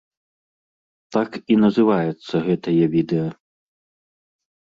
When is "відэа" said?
2.95-3.29